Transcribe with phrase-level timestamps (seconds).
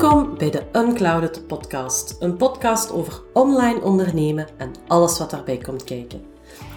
[0.00, 5.84] Welkom bij de Unclouded Podcast, een podcast over online ondernemen en alles wat daarbij komt
[5.84, 6.22] kijken.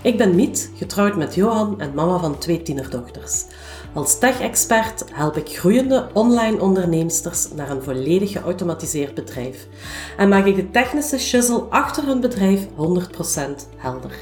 [0.02, 3.46] Ik ben Miet, getrouwd met Johan en mama van twee tienerdochters.
[3.94, 9.68] Als tech-expert help ik groeiende online onderneemsters naar een volledig geautomatiseerd bedrijf
[10.18, 12.70] en maak ik de technische shizzle achter hun bedrijf 100%
[13.78, 14.14] helder.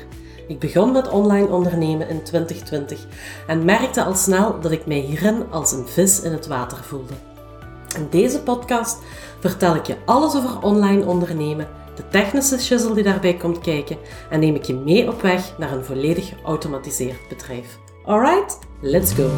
[0.48, 3.05] Ik begon met online ondernemen in 2020
[3.48, 7.29] en merkte al snel dat ik mij hierin als een vis in het water voelde.
[7.95, 8.98] In deze podcast
[9.39, 13.98] vertel ik je alles over online ondernemen, de technische shizzle die daarbij komt kijken
[14.29, 17.77] en neem ik je mee op weg naar een volledig geautomatiseerd bedrijf.
[18.05, 19.29] Alright, let's go!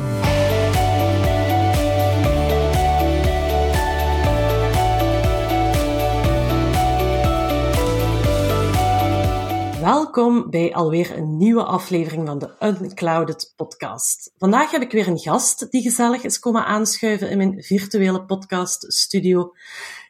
[9.81, 14.31] Welkom bij alweer een nieuwe aflevering van de Unclouded podcast.
[14.37, 18.93] Vandaag heb ik weer een gast die gezellig is komen aanschuiven in mijn virtuele podcast
[18.93, 19.53] studio.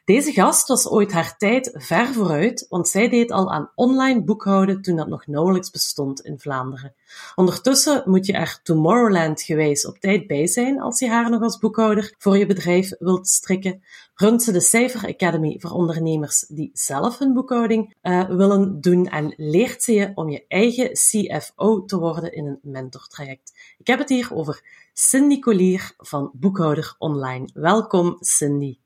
[0.04, 4.82] Deze gast was ooit haar tijd ver vooruit, want zij deed al aan online boekhouden
[4.82, 6.94] toen dat nog nauwelijks bestond in Vlaanderen.
[7.34, 11.58] Ondertussen moet je er Tomorrowland gewijs op tijd bij zijn als je haar nog als
[11.58, 13.82] boekhouder voor je bedrijf wilt strikken.
[14.14, 19.34] Runt ze de Cijfer Academy voor ondernemers die zelf hun boekhouding uh, willen doen en
[19.36, 23.52] leert ze je om je eigen CFO te worden in een mentortraject.
[23.78, 27.48] Ik heb het hier over Cindy Collier van Boekhouder Online.
[27.52, 28.81] Welkom Cindy.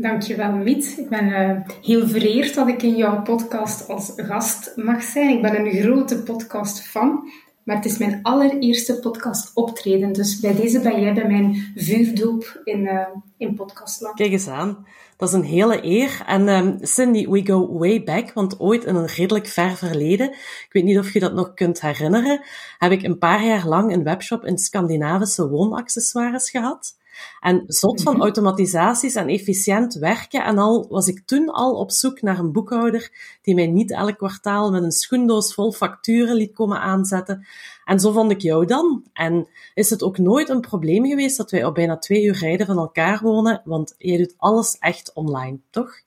[0.00, 0.94] Dankjewel, Miet.
[0.98, 5.36] Ik ben uh, heel vereerd dat ik in jouw podcast als gast mag zijn.
[5.36, 7.30] Ik ben een grote podcast-fan,
[7.62, 10.12] maar het is mijn allereerste podcast optreden.
[10.12, 14.14] Dus bij deze ben jij bij mijn vuurdoop in, uh, in podcastland.
[14.14, 14.86] Kijk eens aan.
[15.16, 16.22] Dat is een hele eer.
[16.26, 20.68] En um, Cindy, we go way back, want ooit in een redelijk ver verleden, ik
[20.70, 22.40] weet niet of je dat nog kunt herinneren,
[22.78, 26.96] heb ik een paar jaar lang een webshop in Scandinavische woonaccessoires gehad.
[27.40, 28.22] En zot van mhm.
[28.22, 33.10] automatisaties en efficiënt werken en al was ik toen al op zoek naar een boekhouder
[33.42, 37.46] die mij niet elk kwartaal met een schoendoos vol facturen liet komen aanzetten.
[37.84, 39.04] En zo vond ik jou dan.
[39.12, 42.66] En is het ook nooit een probleem geweest dat wij op bijna twee uur rijden
[42.66, 46.06] van elkaar wonen, want jij doet alles echt online, toch?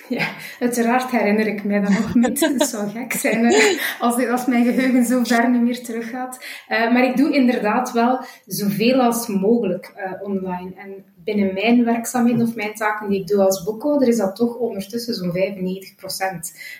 [0.08, 0.28] Ja,
[0.60, 2.40] uiteraard herinner ik mij dat nog niet.
[2.40, 3.54] Het zou gek zijn
[3.98, 6.44] als, als mijn geheugen zo ver niet meer teruggaat.
[6.68, 10.72] Uh, maar ik doe inderdaad wel zoveel als mogelijk uh, online.
[10.76, 14.56] En binnen mijn werkzaamheden of mijn taken die ik doe als boekhouder, is dat toch
[14.56, 15.34] ondertussen zo'n 95%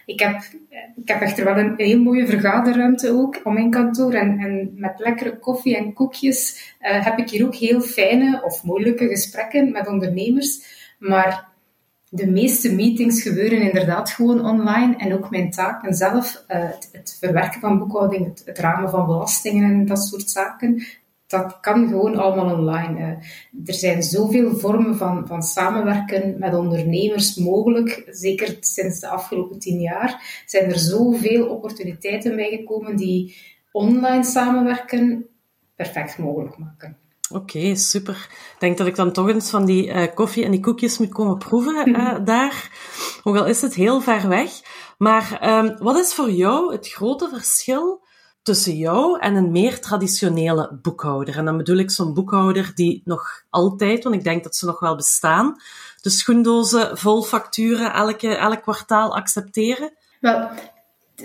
[0.07, 0.43] Ik heb,
[0.97, 4.13] ik heb echter wel een heel mooie vergaderruimte ook op mijn kantoor.
[4.13, 9.09] En, en met lekkere koffie en koekjes heb ik hier ook heel fijne of moeilijke
[9.09, 10.79] gesprekken met ondernemers.
[10.99, 11.50] Maar
[12.12, 17.16] de meeste meetings gebeuren inderdaad gewoon online en ook mijn taken zelf, uh, het, het,
[17.21, 20.82] verwerken van boekhouding, het, het, ramen van belastingen en dat soort zaken,
[21.26, 23.00] dat kan gewoon allemaal online.
[23.00, 29.59] Uh, er zijn zoveel vormen van, van samenwerken met ondernemers mogelijk, zeker sinds de afgelopen
[29.59, 33.37] tien jaar zijn er zoveel opportuniteiten bijgekomen die
[33.72, 35.27] online samenwerken
[35.77, 37.00] perfect mogelijk maken.
[37.33, 38.15] Oké, super.
[38.31, 41.13] Ik denk dat ik dan toch eens van die uh, koffie en die koekjes moet
[41.13, 42.71] komen proeven uh, daar.
[43.23, 44.51] Ook al is het heel ver weg.
[44.99, 48.07] Maar um, wat is voor jou het grote verschil
[48.43, 51.37] tussen jou en een meer traditionele boekhouder?
[51.37, 54.81] En dan bedoel ik zo'n boekhouder die nog altijd, want ik denk dat ze nog
[54.81, 55.57] wel bestaan,
[56.01, 59.93] de schoendozen vol facturen elke, elk kwartaal accepteren.
[60.21, 60.49] Wel,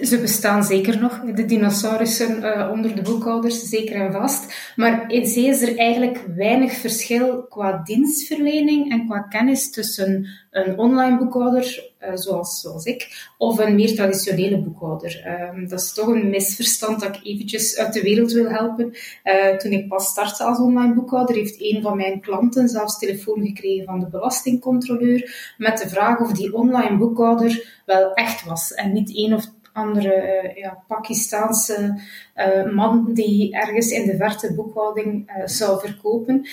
[0.01, 4.71] ze bestaan zeker nog, de dinosaurussen uh, onder de boekhouders, zeker en vast.
[4.75, 10.77] Maar in zee is er eigenlijk weinig verschil qua dienstverlening en qua kennis tussen een
[10.77, 15.23] online boekhouder, uh, zoals, zoals ik, of een meer traditionele boekhouder.
[15.25, 18.93] Uh, dat is toch een misverstand dat ik eventjes uit de wereld wil helpen.
[19.23, 23.45] Uh, toen ik pas startte als online boekhouder, heeft een van mijn klanten zelfs telefoon
[23.45, 28.93] gekregen van de belastingcontroleur met de vraag of die online boekhouder wel echt was en
[28.93, 32.01] niet één of andere uh, ja, Pakistaanse
[32.35, 36.47] uh, man die ergens in de verte boekhouding uh, zou verkopen.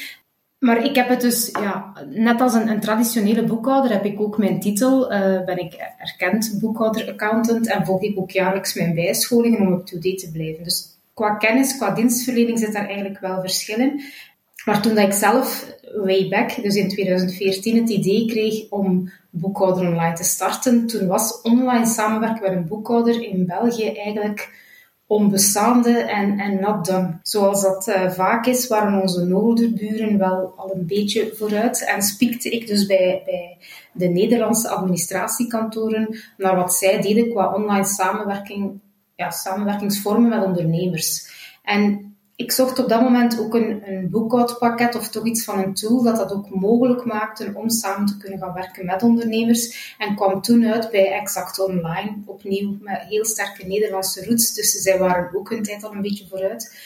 [0.58, 4.38] Maar ik heb het dus, ja, net als een, een traditionele boekhouder heb ik ook
[4.38, 5.08] mijn titel,
[5.44, 10.64] ben ik erkend boekhouder-accountant en volg ik ook jaarlijks mijn bijscholingen om up-to-date te blijven.
[10.64, 14.00] Dus qua kennis, qua dienstverlening zit daar eigenlijk wel verschillen.
[14.64, 15.66] Maar toen dat ik zelf
[15.96, 21.40] way back, dus in 2014, het idee kreeg om boekhouder online te starten, toen was
[21.42, 24.60] online samenwerken met een boekhouder in België eigenlijk
[25.06, 27.18] onbestaande en, en not done.
[27.22, 32.50] Zoals dat uh, vaak is, waren onze noorderburen wel al een beetje vooruit en spiekte
[32.50, 33.58] ik dus bij, bij
[33.92, 38.80] de Nederlandse administratiekantoren naar wat zij deden qua online samenwerking,
[39.14, 41.30] ja, samenwerkingsvormen met ondernemers.
[41.62, 45.74] En ik zocht op dat moment ook een, een boekhoudpakket of toch iets van een
[45.74, 49.94] tool dat dat ook mogelijk maakte om samen te kunnen gaan werken met ondernemers.
[49.98, 54.54] En kwam toen uit bij Exact Online, opnieuw met heel sterke Nederlandse roots.
[54.54, 56.76] Dus zij waren ook een tijd al een beetje vooruit.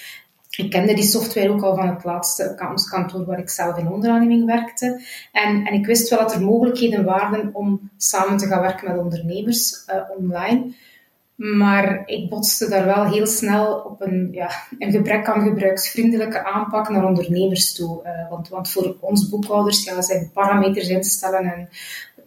[0.57, 2.55] Ik kende die software ook al van het laatste
[2.91, 5.01] kantoor waar ik zelf in onderaanneming werkte.
[5.33, 8.99] En, en ik wist wel dat er mogelijkheden waren om samen te gaan werken met
[8.99, 10.75] ondernemers uh, online.
[11.37, 16.89] Maar ik botste daar wel heel snel op een, ja, een gebrek aan gebruiksvriendelijke aanpak
[16.89, 18.03] naar ondernemers toe.
[18.05, 21.69] Uh, want, want voor ons boekhouders ja, zijn parameters instellen en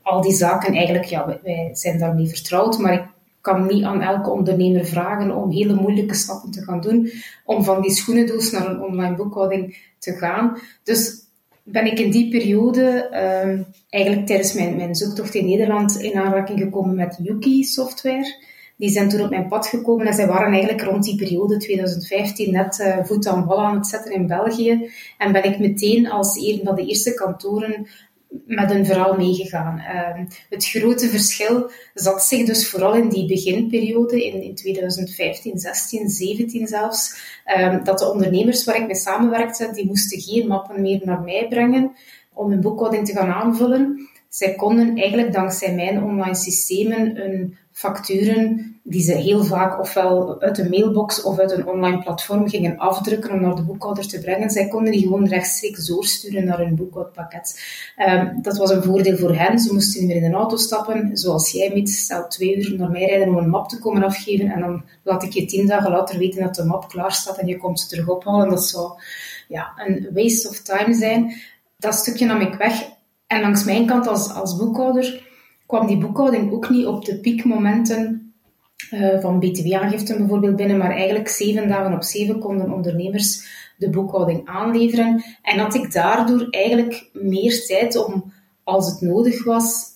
[0.01, 2.77] al die zaken eigenlijk, ja, wij, zijn daarmee vertrouwd.
[2.77, 3.05] Maar ik
[3.41, 7.11] kan niet aan elke ondernemer vragen om hele moeilijke stappen te gaan doen
[7.45, 10.57] om van die schoenendoos naar een online boekhouding te gaan.
[10.83, 11.27] Dus
[11.63, 13.09] ben ik in die periode,
[13.45, 18.47] um, eigenlijk tijdens mijn, mijn zoektocht in Nederland, in aanraking gekomen met Yuki software.
[18.79, 22.51] Die zijn toen op mijn pad gekomen en zij waren eigenlijk rond die periode 2015
[22.51, 24.89] net uh, voet aan wal aan het zetten in België.
[25.17, 27.87] En ben ik meteen als een van de eerste kantoren
[28.45, 29.77] met een verhaal meegegaan.
[29.77, 36.09] Uh, het grote verschil zat zich dus vooral in die beginperiode, in, in 2015, 16,
[36.09, 37.21] 17 zelfs,
[37.57, 41.47] uh, dat de ondernemers waar ik mee samenwerkte, die moesten geen mappen meer naar mij
[41.49, 41.91] brengen
[42.33, 44.09] om hun boekhouding te gaan aanvullen.
[44.29, 50.57] Zij konden eigenlijk dankzij mijn online systemen hun facturen die ze heel vaak ofwel uit
[50.57, 54.49] een mailbox of uit een online platform gingen afdrukken om naar de boekhouder te brengen.
[54.49, 57.61] Zij konden die gewoon rechtstreeks doorsturen naar hun boekhoudpakket.
[57.97, 59.59] Um, dat was een voordeel voor hen.
[59.59, 62.89] Ze moesten niet meer in een auto stappen, zoals jij met stel twee uur naar
[62.89, 65.91] mij rijden om een map te komen afgeven en dan laat ik je tien dagen
[65.91, 68.49] later weten dat de map klaar staat en je komt ze terug ophalen.
[68.49, 68.91] Dat zou
[69.47, 71.33] ja, een waste of time zijn.
[71.77, 72.89] Dat stukje nam ik weg.
[73.27, 75.27] En langs mijn kant als, als boekhouder
[75.65, 78.28] kwam die boekhouding ook niet op de piekmomenten
[78.91, 84.47] uh, van btw-aangiften bijvoorbeeld binnen, maar eigenlijk zeven dagen op zeven konden ondernemers de boekhouding
[84.47, 85.23] aanleveren.
[85.41, 88.33] En had ik daardoor eigenlijk meer tijd om,
[88.63, 89.87] als het nodig was,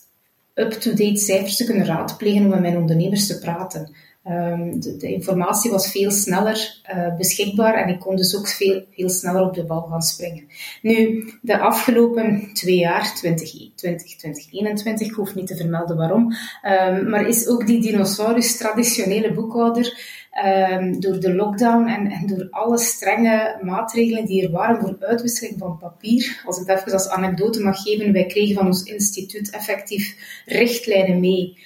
[0.54, 3.94] up-to-date cijfers te kunnen raadplegen om met mijn ondernemers te praten.
[4.28, 8.84] Um, de, de, informatie was veel sneller uh, beschikbaar en ik kon dus ook veel,
[8.90, 10.44] veel sneller op de bal gaan springen.
[10.82, 17.26] Nu, de afgelopen twee jaar, 2020, 2021, ik hoef niet te vermelden waarom, um, maar
[17.28, 19.98] is ook die dinosaurus traditionele boekhouder
[20.44, 25.58] um, door de lockdown en, en, door alle strenge maatregelen die er waren voor uitwisseling
[25.58, 26.42] van papier.
[26.46, 30.16] Als ik dat even als anekdote mag geven, wij kregen van ons instituut effectief
[30.46, 31.58] richtlijnen mee.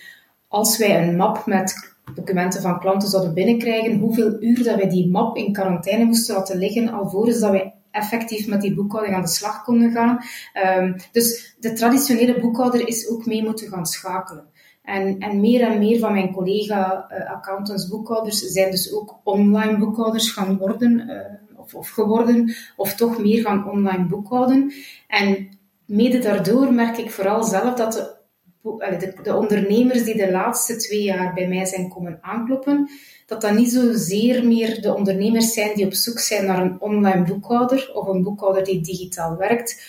[0.48, 5.10] Als wij een map met documenten van klanten zouden binnenkrijgen, hoeveel uur dat wij die
[5.10, 9.28] map in quarantaine moesten laten liggen, alvorens dat wij effectief met die boekhouding aan de
[9.28, 10.18] slag konden gaan.
[10.78, 14.44] Um, dus de traditionele boekhouder is ook mee moeten gaan schakelen.
[14.82, 20.30] En, en meer en meer van mijn collega-accountants, uh, boekhouders, zijn dus ook online boekhouders
[20.30, 24.72] gaan worden, uh, of, of geworden, of toch meer gaan online boekhouden.
[25.06, 25.48] En
[25.86, 28.17] mede daardoor merk ik vooral zelf dat de
[28.76, 32.90] de, de, ondernemers die de laatste twee jaar bij mij zijn komen aankloppen,
[33.26, 37.24] dat dat niet zozeer meer de ondernemers zijn die op zoek zijn naar een online
[37.24, 39.86] boekhouder of een boekhouder die digitaal werkt,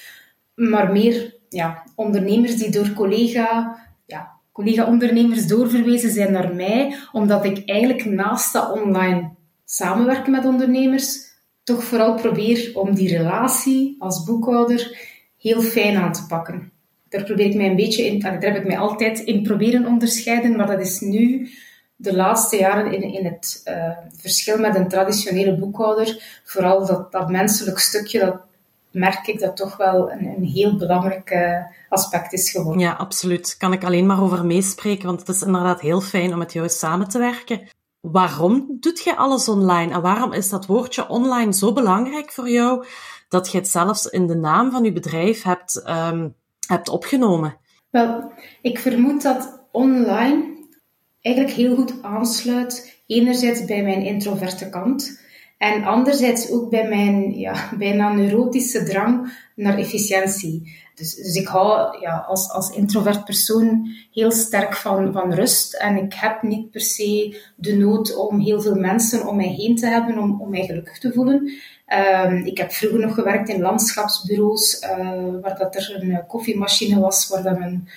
[0.56, 7.70] maar meer ja, ondernemers die door collega, ja, collega-ondernemers doorverwezen zijn naar mij, omdat ik
[7.70, 9.30] eigenlijk naast dat online
[9.66, 11.28] samenwerken met ondernemers,
[11.64, 14.98] toch vooral probeer om die relatie als boekhouder
[15.38, 16.72] heel fijn aan te pakken
[17.10, 20.56] daar probeer ik mij een beetje in, daar heb ik mij altijd in proberen onderscheiden,
[20.56, 21.50] maar dat is nu
[21.96, 27.30] de laatste jaren in, in het uh, verschil met een traditionele boekhouder, vooral dat, dat
[27.30, 28.36] menselijk stukje, dat
[28.92, 31.58] merk ik dat toch wel een, een heel belangrijk uh,
[31.90, 32.82] aspect is geworden.
[32.82, 33.58] Ja, absoluut.
[33.58, 36.70] Kan ik alleen maar over meespreken, want het is inderdaad heel fijn om met jou
[36.70, 37.62] samen te werken.
[38.00, 42.86] Waarom doet je alles online en waarom is dat woordje online zo belangrijk voor jou
[43.30, 46.36] dat je het zelfs in de naam van je bedrijf hebt um,
[46.70, 47.58] hebt opgenomen?
[47.90, 50.68] Wel, ik vermoed dat online
[51.22, 53.02] eigenlijk heel goed aansluit.
[53.06, 55.19] Enerzijds bij mijn introverte kant.
[55.60, 60.78] En anderzijds ook bij mijn ja, bijna neurotische drang naar efficiëntie.
[60.96, 65.74] Dus, dus ik hou ja, als, als introvert persoon heel sterk van, van rust.
[65.74, 69.76] En ik heb niet per se de nood om heel veel mensen om mij heen
[69.76, 71.52] te hebben om, om mij gelukkig te voelen.
[72.26, 74.90] Um, ik heb vroeger nog gewerkt in landschapsbureaus, uh,
[75.42, 77.88] waar dat er een uh, koffiemachine was, waar dat men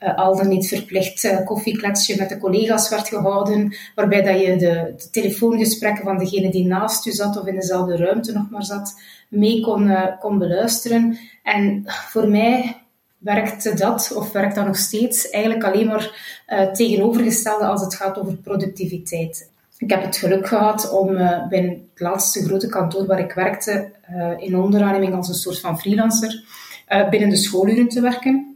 [0.00, 4.56] uh, al dan niet verplicht uh, koffiekletsje met de collega's werd gehouden, waarbij dat je
[4.56, 8.64] de, de, telefoongesprekken van degene die naast u zat of in dezelfde ruimte nog maar
[8.64, 11.18] zat, mee kon, kon beluisteren.
[11.42, 12.76] En voor mij
[13.18, 16.38] werkte dat, of werkt dat nog steeds, eigenlijk alleen maar
[16.72, 19.50] tegenovergestelde als het gaat over productiviteit.
[19.78, 21.14] Ik heb het geluk gehad om
[21.48, 23.90] bij het laatste grote kantoor waar ik werkte,
[24.38, 26.44] in onderaanneming als een soort van freelancer,
[27.10, 28.49] binnen de schooluren te werken.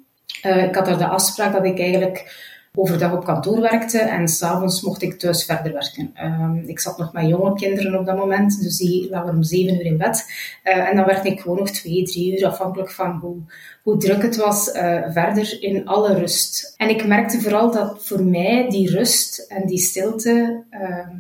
[0.45, 5.03] Ik had daar de afspraak dat ik eigenlijk overdag op kantoor werkte en s'avonds mocht
[5.03, 6.15] ik thuis verder werken.
[6.17, 9.75] Uh, ik zat nog met jonge kinderen op dat moment, dus die lagen om zeven
[9.75, 10.33] uur in bed.
[10.65, 13.37] Uh, en dan werkte ik gewoon nog twee, drie uur, afhankelijk van hoe,
[13.83, 16.75] hoe druk het was, uh, verder in alle rust.
[16.77, 21.11] En ik merkte vooral dat voor mij die rust en die stilte, ehm,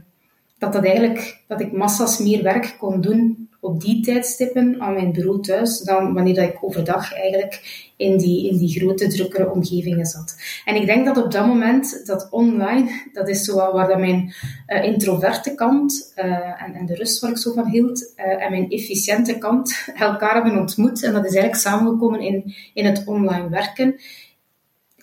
[0.58, 5.12] dat dat eigenlijk, dat ik massas meer werk kon doen op die tijdstippen aan mijn
[5.12, 10.06] bureau thuis dan wanneer dat ik overdag eigenlijk in die, in die grote, drukkere omgevingen
[10.06, 10.36] zat.
[10.64, 14.34] En ik denk dat op dat moment, dat online, dat is zo waar dat mijn
[14.66, 18.50] uh, introverte kant uh, en, en de rust waar ik zo van hield, uh, en
[18.50, 21.02] mijn efficiënte kant elkaar hebben ontmoet.
[21.02, 23.96] En dat is eigenlijk samengekomen in, in het online werken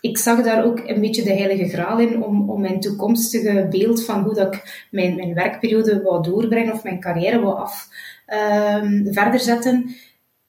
[0.01, 4.03] ik zag daar ook een beetje de heilige graal in om, om mijn toekomstige beeld
[4.03, 7.87] van hoe dat ik mijn, mijn werkperiode wou doorbrengen of mijn carrière wou af,
[8.31, 9.95] um, verder zetten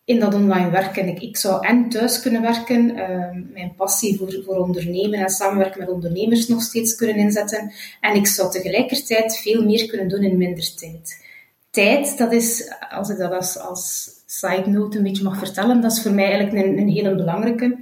[0.04, 1.08] in dat online werken.
[1.08, 5.80] Ik, ik zou en thuis kunnen werken, um, mijn passie voor, voor ondernemen en samenwerken
[5.80, 7.72] met ondernemers nog steeds kunnen inzetten.
[8.00, 11.20] En ik zou tegelijkertijd veel meer kunnen doen in minder tijd.
[11.70, 15.92] Tijd, dat is, als ik dat als, als side note een beetje mag vertellen, dat
[15.92, 17.78] is voor mij eigenlijk een, een hele belangrijke.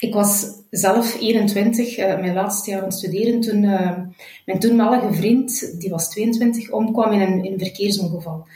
[0.00, 3.98] Ik was zelf 21, uh, mijn laatste jaar aan het studeren, toen uh,
[4.46, 8.46] mijn toenmalige vriend, die was 22, omkwam in een, in een verkeersongeval.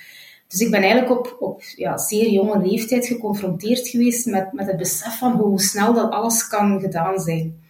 [0.53, 4.77] Dus ik ben eigenlijk op, op ja, zeer jonge leeftijd geconfronteerd geweest met, met het
[4.77, 7.61] besef van hoe snel dat alles kan gedaan zijn.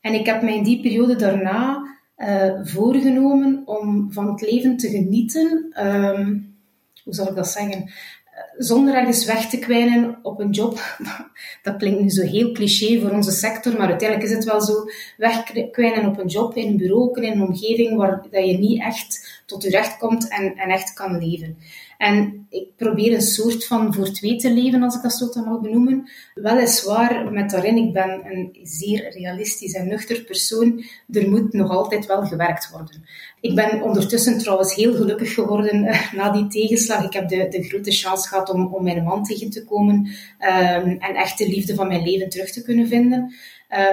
[0.00, 4.88] En ik heb mij in die periode daarna uh, voorgenomen om van het leven te
[4.88, 5.74] genieten.
[5.86, 6.54] Um,
[7.04, 7.90] hoe zal ik dat zeggen?
[8.56, 10.98] zonder ergens weg te kwijnen op een job.
[11.62, 14.72] Dat klinkt nu zo heel cliché voor onze sector, maar uiteindelijk is het wel zo.
[15.16, 19.35] Wegkwijnen op een job, in een bureau, in een omgeving waar dat je niet echt
[19.46, 21.56] tot je recht komt en, en echt kan leven.
[21.98, 25.60] En ik probeer een soort van voor twee te leven, als ik dat zo mag
[25.60, 26.10] benoemen.
[26.34, 30.84] Weliswaar met daarin, ik ben een zeer realistisch en nuchter persoon.
[31.12, 33.04] Er moet nog altijd wel gewerkt worden.
[33.40, 37.04] Ik ben ondertussen trouwens heel gelukkig geworden uh, na die tegenslag.
[37.04, 40.96] Ik heb de, de grote chance gehad om, om mijn man tegen te komen um,
[40.98, 43.34] en echt de liefde van mijn leven terug te kunnen vinden.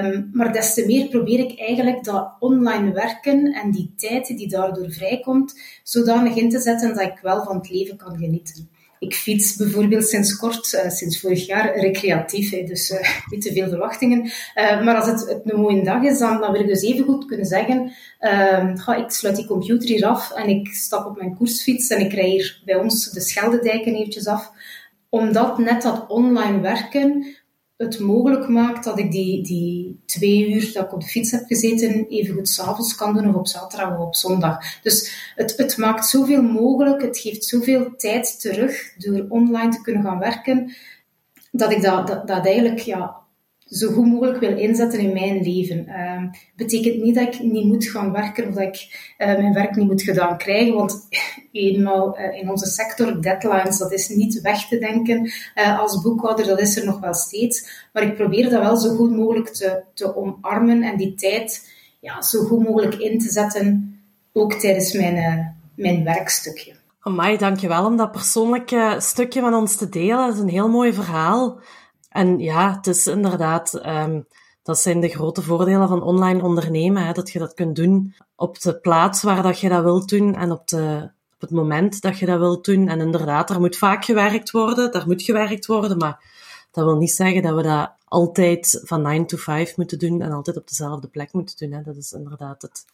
[0.01, 4.47] Um, maar des te meer probeer ik eigenlijk dat online werken en die tijd die
[4.47, 8.69] daardoor vrijkomt, zodanig in te zetten dat ik wel van het leven kan genieten.
[8.99, 12.99] Ik fiets bijvoorbeeld sinds kort, uh, sinds vorig jaar, recreatief, hè, dus uh,
[13.31, 14.19] niet te veel verwachtingen.
[14.25, 17.05] Uh, maar als het, het, een mooie dag is, dan, dan wil ik dus even
[17.05, 21.17] goed kunnen zeggen, ehm, ga, ik sluit die computer hier af en ik stap op
[21.17, 24.51] mijn koersfiets en ik rij hier bij ons de Scheldedijken eventjes af
[25.13, 27.25] omdat net dat online werken
[27.77, 31.45] het mogelijk maakt dat ik die, die twee uur dat ik op de fiets heb
[31.45, 34.81] gezeten, even goed s'avonds kan doen of op zaterdag of op zondag.
[34.81, 40.03] Dus het, het maakt zoveel mogelijk, het geeft zoveel tijd terug door online te kunnen
[40.03, 40.73] gaan werken,
[41.51, 43.22] dat ik dat, dat, dat eigenlijk ja,
[43.73, 45.85] zo goed mogelijk wil inzetten in mijn leven.
[45.87, 46.23] Uh,
[46.55, 49.87] betekent niet dat ik niet moet gaan werken of dat ik uh, mijn werk niet
[49.87, 51.07] moet gedaan krijgen, want
[51.51, 56.45] eenmaal uh, in onze sector, deadlines, dat is niet weg te denken uh, als boekhouder,
[56.45, 57.87] dat is er nog wel steeds.
[57.93, 62.21] Maar ik probeer dat wel zo goed mogelijk te, te omarmen en die tijd ja,
[62.21, 63.97] zo goed mogelijk in te zetten,
[64.33, 66.73] ook tijdens mijn, mijn werkstukje.
[66.99, 70.17] Amai, dankjewel om dat persoonlijke stukje van ons te delen.
[70.17, 71.59] Dat is een heel mooi verhaal.
[72.13, 74.25] En ja, het is inderdaad, um,
[74.63, 78.61] dat zijn de grote voordelen van online ondernemen, hè, dat je dat kunt doen op
[78.61, 82.19] de plaats waar dat je dat wilt doen en op, de, op het moment dat
[82.19, 82.87] je dat wilt doen.
[82.87, 86.23] En inderdaad, er moet vaak gewerkt worden, daar moet gewerkt worden, maar
[86.71, 90.31] dat wil niet zeggen dat we dat altijd van 9 to 5 moeten doen en
[90.31, 91.77] altijd op dezelfde plek moeten doen.
[91.77, 91.83] Hè.
[91.83, 92.85] Dat is inderdaad het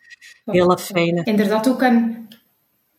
[0.45, 1.23] hele fijne.
[1.23, 2.27] Inderdaad ook een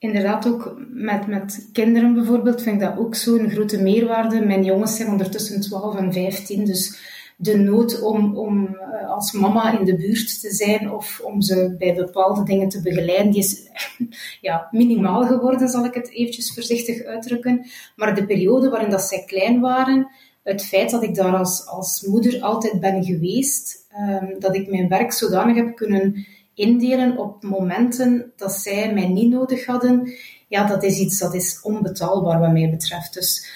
[0.00, 4.46] inderdaad ook met, met kinderen bijvoorbeeld vind ik dat ook zo'n grote meerwaarde.
[4.46, 6.98] Mijn jongens zijn ondertussen 12 en 15, dus
[7.36, 11.74] de nood om, om eh, als mama in de buurt te zijn of om ze
[11.78, 13.62] bij bepaalde dingen te begeleiden, die is
[14.48, 17.66] ja, minimaal geworden, zal ik het eventjes voorzichtig uitdrukken.
[17.96, 20.08] Maar de periode waarin dat zij klein waren,
[20.42, 24.88] het feit dat ik daar als, als moeder altijd ben geweest, um, dat ik mijn
[24.88, 26.26] werk zodanig heb kunnen
[26.60, 30.12] indelen op momenten dat zij mij niet nodig hadden,
[30.48, 33.14] ja, dat is iets dat is onbetaalbaar wat mij betreft.
[33.14, 33.48] Dus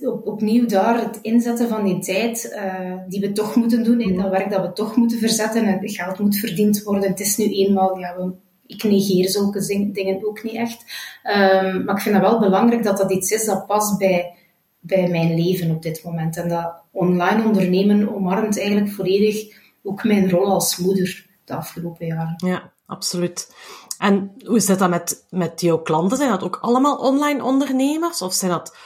[0.00, 4.16] op, opnieuw daar het inzetten van die tijd uh, die we toch moeten doen, in
[4.16, 7.08] dat werk dat we toch moeten verzetten en geld moet verdiend worden.
[7.08, 8.32] Het is nu eenmaal, ja, we,
[8.66, 10.84] ik negeer zulke dingen ook niet echt.
[11.24, 14.34] Um, maar ik vind het wel belangrijk dat dat iets is dat past bij,
[14.80, 16.36] bij mijn leven op dit moment.
[16.36, 22.34] En dat online ondernemen omarmt eigenlijk volledig ook mijn rol als moeder de afgelopen jaren.
[22.36, 23.54] Ja, absoluut.
[23.98, 26.16] En hoe zit dat met, met jouw klanten?
[26.16, 28.22] Zijn dat ook allemaal online ondernemers?
[28.22, 28.76] Of zijn dat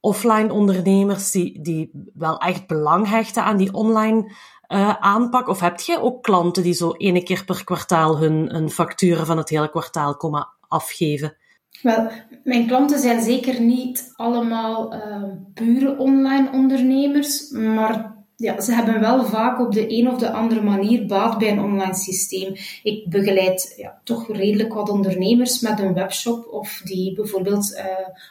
[0.00, 4.32] offline ondernemers die, die wel echt belang hechten aan die online
[4.68, 5.48] uh, aanpak?
[5.48, 9.36] Of heb jij ook klanten die zo ene keer per kwartaal hun, hun facturen van
[9.36, 11.36] het hele kwartaal komen afgeven?
[11.82, 12.10] Wel,
[12.44, 15.22] mijn klanten zijn zeker niet allemaal uh,
[15.54, 20.62] pure online ondernemers, maar ja, ze hebben wel vaak op de een of de andere
[20.62, 22.54] manier baat bij een online systeem.
[22.82, 27.84] Ik begeleid ja, toch redelijk wat ondernemers met een webshop of die bijvoorbeeld uh,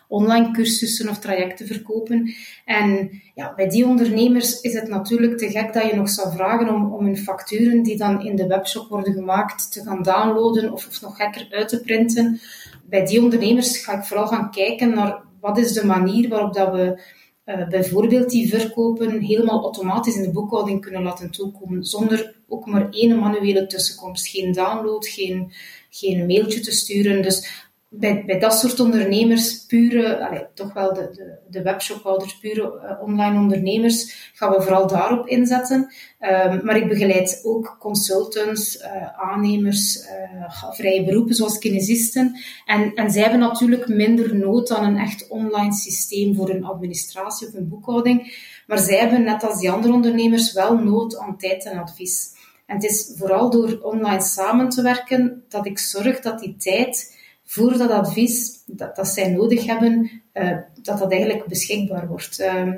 [0.08, 2.34] online cursussen of trajecten verkopen.
[2.66, 6.74] En ja, bij die ondernemers is het natuurlijk te gek dat je nog zou vragen
[6.74, 10.88] om, om hun facturen die dan in de webshop worden gemaakt te gaan downloaden of,
[10.88, 12.40] of nog gekker uit te printen.
[12.86, 16.72] Bij die ondernemers ga ik vooral gaan kijken naar wat is de manier waarop dat
[16.72, 17.02] we
[17.48, 22.90] uh, bijvoorbeeld die verkopen helemaal automatisch in de boekhouding kunnen laten toekomen, zonder ook maar
[22.90, 24.28] één manuele tussenkomst.
[24.28, 25.52] Geen download, geen,
[25.90, 27.22] geen mailtje te sturen.
[27.22, 33.04] Dus bij, bij dat soort ondernemers, pure, toch wel de, de, de webshophouders, pure uh,
[33.04, 35.94] online ondernemers, gaan we vooral daarop inzetten.
[36.20, 42.36] Um, maar ik begeleid ook consultants, uh, aannemers, uh, vrije beroepen zoals kinesisten.
[42.66, 47.48] En, en zij hebben natuurlijk minder nood aan een echt online systeem voor hun administratie
[47.48, 48.46] of hun boekhouding.
[48.68, 52.36] Maar zij hebben, net als die andere ondernemers, wel nood aan tijd en advies.
[52.66, 57.16] En het is vooral door online samen te werken dat ik zorg dat die tijd
[57.50, 62.40] voor dat advies dat, dat zij nodig hebben, uh, dat dat eigenlijk beschikbaar wordt.
[62.40, 62.72] Uh,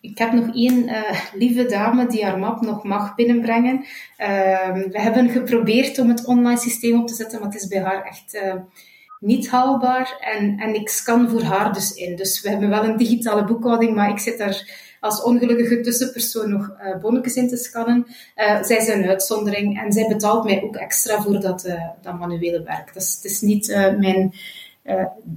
[0.00, 3.84] ik heb nog één uh, lieve dame die haar map nog mag binnenbrengen.
[4.16, 7.80] Ehm, we hebben geprobeerd om het online systeem op te zetten, maar het is bij
[7.80, 8.54] haar echt eh,
[9.20, 10.16] niet haalbaar.
[10.20, 12.16] En, en ik scan voor haar dus in.
[12.16, 16.70] Dus we hebben wel een digitale boekhouding, maar ik zit daar als ongelukkige tussenpersoon nog
[16.70, 18.06] uh, bonnetjes in te scannen.
[18.36, 22.18] Uh, zij is een uitzondering en zij betaalt mij ook extra voor dat, uh, dat
[22.18, 22.94] manuele werk.
[22.94, 23.66] Dus het is niet
[23.98, 24.34] mijn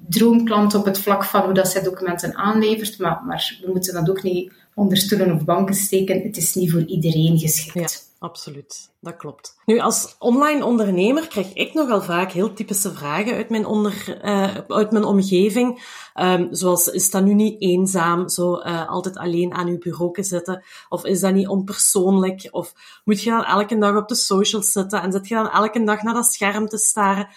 [0.08, 4.10] droomklant op het vlak van hoe dat zij documenten aanlevert, maar, maar we moeten dat
[4.10, 6.22] ook niet onder stoelen of banken steken.
[6.22, 8.10] Het is niet voor iedereen geschikt.
[8.20, 8.90] Ja, absoluut.
[9.00, 9.56] Dat klopt.
[9.66, 14.58] Nu, als online ondernemer krijg ik nogal vaak heel typische vragen uit mijn, onder, uh,
[14.68, 15.84] uit mijn omgeving.
[16.16, 20.64] Um, zoals, is dat nu niet eenzaam, zo uh, altijd alleen aan uw bureau zitten?
[20.90, 22.48] Of is dat niet onpersoonlijk?
[22.52, 22.74] Of
[23.06, 26.02] moet je dan elke dag op de socials zitten en zit je dan elke dag
[26.02, 27.28] naar dat scherm te staren?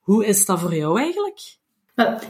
[0.00, 1.58] Hoe is dat voor jou eigenlijk?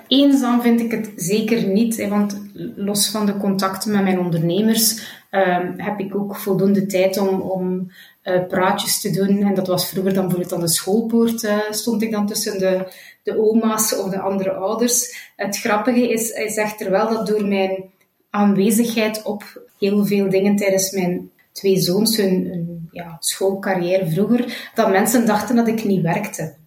[0.09, 2.41] Eenzaam vind ik het zeker niet, want
[2.77, 7.91] los van de contacten met mijn ondernemers um, heb ik ook voldoende tijd om, om
[8.25, 9.43] uh, praatjes te doen.
[9.43, 12.93] En dat was vroeger dan bijvoorbeeld aan de schoolpoort, uh, stond ik dan tussen de,
[13.23, 15.31] de oma's of de andere ouders.
[15.37, 17.85] Het grappige is, is echter wel dat door mijn
[18.31, 24.91] aanwezigheid op heel veel dingen tijdens mijn twee zoons hun, hun ja, schoolcarrière vroeger, dat
[24.91, 26.59] mensen dachten dat ik niet werkte.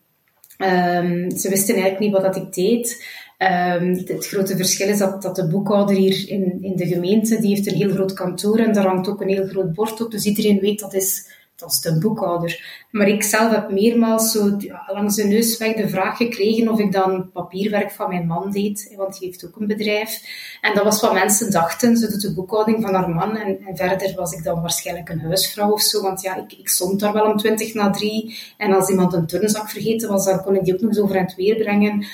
[0.58, 3.06] Um, ze wisten eigenlijk niet wat dat ik deed.
[3.38, 7.50] Um, het grote verschil is dat, dat de boekhouder hier in, in de gemeente, die
[7.56, 10.12] heeft een heel groot kantoor en daar hangt ook een heel groot bord op.
[10.12, 12.86] Dus iedereen weet dat is, dat is de boekhouder.
[12.92, 16.92] Maar ik zelf heb meermaals zo langs de neus weg de vraag gekregen of ik
[16.92, 20.22] dan papierwerk van mijn man deed, want die heeft ook een bedrijf.
[20.62, 21.98] En dat was wat mensen dachten.
[21.98, 25.20] Ze doet de boekhouding van haar man en, en verder was ik dan waarschijnlijk een
[25.20, 26.02] huisvrouw of zo.
[26.02, 28.38] Want ja, ik, ik stond daar wel om twintig na drie.
[28.58, 31.20] En als iemand een turnzak vergeten was, dan kon ik die ook nog eens over
[31.20, 32.06] het weer brengen.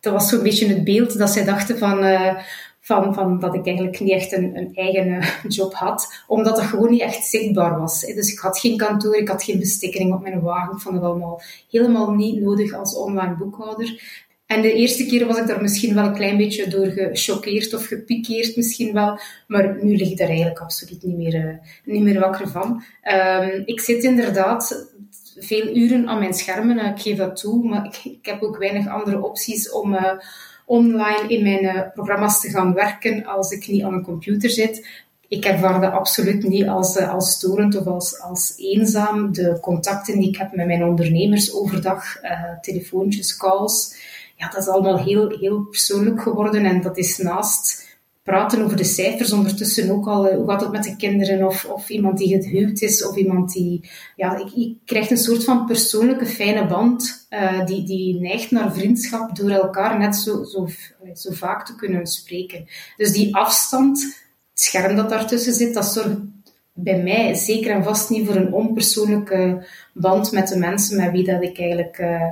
[0.00, 2.04] Dat was zo'n beetje het beeld dat zij dachten van...
[2.04, 2.36] Uh,
[2.84, 6.64] van, van dat ik eigenlijk niet echt een, een eigen eh, job had, omdat dat
[6.64, 8.00] gewoon niet echt zichtbaar was.
[8.00, 10.74] Dus ik had geen kantoor, ik had geen bestikkering op mijn wagen.
[10.74, 11.40] Ik vond het allemaal
[11.70, 14.20] helemaal niet nodig als online boekhouder.
[14.46, 17.86] En de eerste keer was ik daar misschien wel een klein beetje door gechoqueerd of
[17.86, 22.20] gepikeerd misschien wel, maar nu lig ik daar eigenlijk absoluut niet meer, uh, niet meer
[22.20, 22.82] wakker van.
[23.42, 24.88] Um, ik zit inderdaad
[25.38, 28.58] veel uren aan mijn schermen, uh, ik geef dat toe, maar ik, ik, heb ook
[28.58, 29.96] weinig andere opties om...
[30.72, 34.86] online in mijn uh, programma's te gaan werken als ik niet aan een computer zit.
[35.28, 39.32] Ik ervaar dat absoluut niet als, uh, als storend of als, als eenzaam.
[39.32, 43.94] De contacten die ik heb met mijn ondernemers overdag, uh, telefoontjes, calls,
[44.36, 46.64] ja, dat is allemaal heel, heel persoonlijk geworden.
[46.64, 47.91] En dat is naast
[48.22, 51.88] praten over de cijfers ondertussen ook al, hoe gaat het met de kinderen, of, of
[51.88, 56.26] iemand die gehuwd is, of iemand die, ja, ik, ik krijg een soort van persoonlijke
[56.26, 60.68] fijne band, uh, die, die neigt naar vriendschap door elkaar net zo, zo,
[61.14, 62.64] zo vaak te kunnen spreken.
[62.96, 64.02] Dus die afstand,
[64.50, 66.16] het scherm dat daartussen zit, dat zorgt
[66.74, 71.24] bij mij zeker en vast niet voor een onpersoonlijke band met de mensen met wie
[71.24, 72.22] dat ik eigenlijk uh,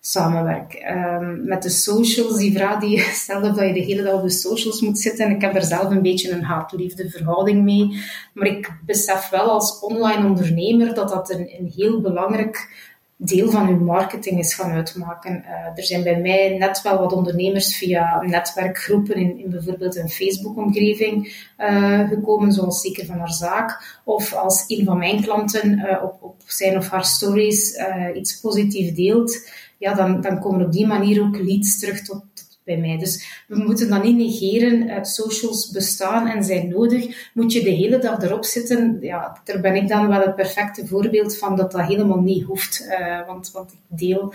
[0.00, 0.84] samenwerk.
[0.90, 4.22] Um, met de socials, die vraag die je stelde, dat je de hele dag op
[4.22, 5.24] de socials moet zitten.
[5.24, 8.02] En ik heb er zelf een beetje een haat-liefde verhouding mee.
[8.34, 12.86] Maar ik besef wel als online ondernemer dat dat een, een heel belangrijk
[13.20, 15.44] deel van uw marketing is gaan uitmaken.
[15.44, 20.08] Uh, er zijn bij mij net wel wat ondernemers via netwerkgroepen in, in bijvoorbeeld een
[20.08, 24.00] Facebook-omgeving uh, gekomen, zoals zeker van haar zaak.
[24.04, 27.78] Of als een van mijn klanten uh, op, op zijn of haar stories
[28.14, 32.24] iets positiefs deelt, ja, dan, dan komen op die manier ook leads terug tot,
[32.68, 32.98] bij mij.
[32.98, 34.88] Dus we moeten dat niet negeren.
[34.88, 37.30] Uh, socials bestaan en zijn nodig.
[37.34, 38.98] Moet je de hele dag erop zitten?
[39.00, 42.86] Ja, daar ben ik dan wel het perfecte voorbeeld van dat dat helemaal niet hoeft.
[42.88, 44.34] Uh, want, want ik deel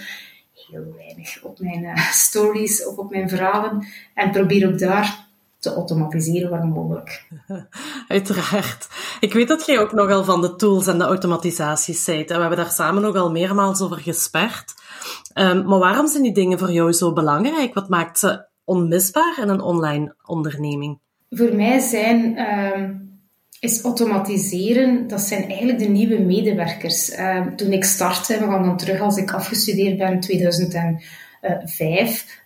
[0.68, 5.23] heel weinig op mijn uh, stories of op mijn verhalen en probeer ook daar
[5.64, 7.28] te automatiseren waar mogelijk.
[8.08, 8.88] Uiteraard.
[9.20, 12.30] Ik weet dat jij ook nogal van de tools en de automatisaties zijt.
[12.30, 14.74] En we hebben daar samen nogal meermaals over gesperd.
[15.34, 17.74] Um, maar waarom zijn die dingen voor jou zo belangrijk?
[17.74, 21.00] Wat maakt ze onmisbaar in een online onderneming?
[21.30, 23.20] Voor mij zijn, um,
[23.60, 27.20] is automatiseren, dat zijn eigenlijk de nieuwe medewerkers.
[27.20, 31.02] Um, toen ik startte, we gaan dan terug als ik afgestudeerd ben in
[31.44, 32.42] 2005,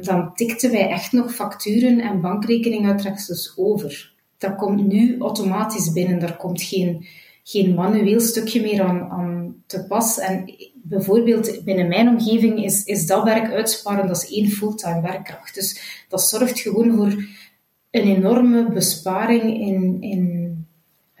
[0.00, 4.12] dan tikten wij echt nog facturen en bankrekeninguitreksels over.
[4.38, 7.06] Dat komt nu automatisch binnen, daar komt geen,
[7.42, 10.18] geen manueel stukje meer aan, aan te pas.
[10.18, 15.54] En bijvoorbeeld binnen mijn omgeving is, is dat werk uitsparen, dat is één fulltime werkkracht.
[15.54, 17.24] Dus dat zorgt gewoon voor
[17.90, 20.54] een enorme besparing in, in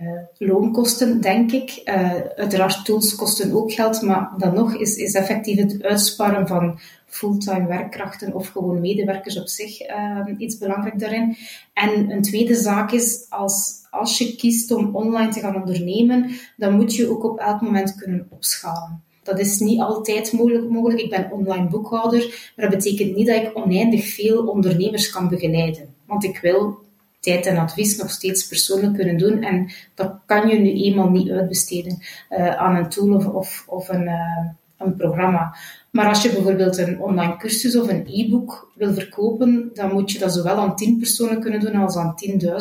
[0.00, 0.08] uh,
[0.38, 1.82] loonkosten, denk ik.
[1.84, 6.78] Uh, uiteraard tools kosten ook geld, maar dan nog is, is effectief het uitsparen van
[7.14, 11.36] fulltime werkkrachten of gewoon medewerkers op zich uh, iets belangrijk daarin.
[11.72, 16.74] En een tweede zaak is, als, als je kiest om online te gaan ondernemen, dan
[16.74, 19.02] moet je ook op elk moment kunnen opschalen.
[19.22, 20.32] Dat is niet altijd
[20.68, 21.00] mogelijk.
[21.00, 25.94] Ik ben online boekhouder, maar dat betekent niet dat ik oneindig veel ondernemers kan begeleiden.
[26.06, 26.78] Want ik wil
[27.20, 29.42] tijd en advies nog steeds persoonlijk kunnen doen.
[29.42, 31.98] En dat kan je nu eenmaal niet uitbesteden
[32.30, 34.48] uh, aan een tool of, of, een, uh,
[34.78, 35.56] een programma.
[35.90, 40.18] Maar als je bijvoorbeeld een online cursus of een e-book wil verkopen, dan moet je
[40.18, 42.14] dat zowel aan 10 personen kunnen doen als aan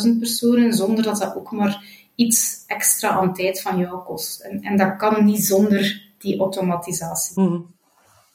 [0.05, 1.83] 10.000 personen, zonder dat dat ook maar
[2.15, 4.41] iets extra aan tijd van jou kost.
[4.41, 7.41] En, en dat kan niet zonder die automatisatie.
[7.41, 7.59] Mhm.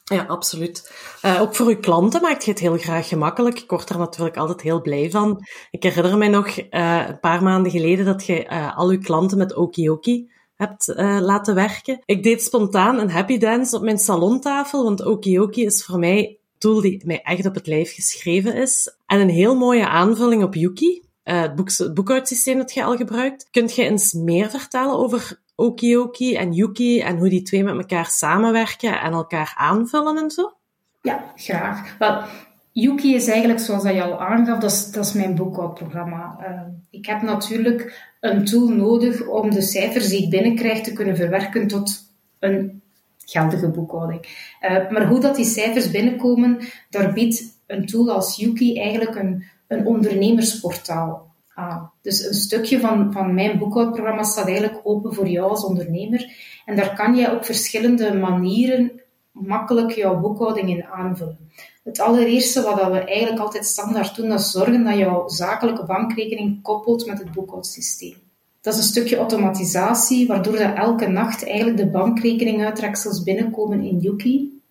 [0.03, 0.91] Ja, absoluut.
[1.25, 3.59] Uh, ook voor uw klanten maakt je het heel graag gemakkelijk.
[3.59, 5.45] Ik word er natuurlijk altijd heel blij van.
[5.71, 9.37] Ik herinner mij nog uh, een paar maanden geleden dat je uh, al uw klanten
[9.37, 10.87] met Okioki hebt
[11.21, 12.01] laten werken.
[12.05, 16.81] Ik deed spontaan een happy dance op mijn salontafel, want Okioki is voor mij tool
[16.81, 18.95] die mij echt op het lijf geschreven is.
[19.05, 23.47] En een heel mooie aanvulling op Yuki, het boekhoudsysteem dat je al gebruikt.
[23.51, 28.05] Kunt je eens meer vertellen over Okioki en Yuki en hoe die twee met elkaar
[28.05, 30.53] samenwerken en elkaar aanvullen en zo?
[31.01, 31.97] Ja, graag.
[31.97, 32.23] Wel,
[32.71, 36.37] Yuki is eigenlijk, zoals dat je al aangaf, dat is, dat is mijn boekhoudprogramma.
[36.41, 41.15] Uh, ik heb natuurlijk een tool nodig om de cijfers die ik binnenkrijg te kunnen
[41.15, 42.07] verwerken tot
[42.39, 42.81] een
[43.25, 44.21] geldige boekhouding.
[44.61, 46.57] Uh, maar hoe dat die cijfers binnenkomen,
[46.89, 51.29] daar biedt een tool als Yuki eigenlijk een, een ondernemersportaal
[52.01, 56.31] dus een stukje van, van mijn boekhoudprogramma staat eigenlijk open voor jou als ondernemer.
[56.65, 58.91] En daar kan je op verschillende manieren
[59.41, 61.51] makkelijk jouw boekhouding in aanvullen.
[61.83, 66.61] Het allereerste wat we eigenlijk altijd standaard doen, dat is zorgen dat jouw zakelijke bankrekening
[66.61, 68.15] koppelt met het boekhoudsysteem.
[68.61, 74.61] Dat is een stukje automatisatie, waardoor dat elke nacht eigenlijk de bankrekeninguitreksels binnenkomen in Yuki.